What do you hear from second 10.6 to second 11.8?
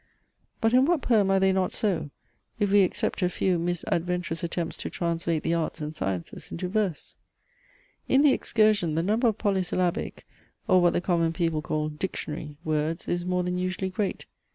(or what the common people